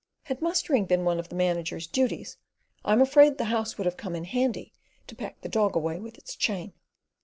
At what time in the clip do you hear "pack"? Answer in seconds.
5.15-5.41